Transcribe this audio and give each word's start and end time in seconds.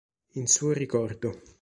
In 0.39 0.47
suo 0.47 0.73
ricordo. 0.73 1.41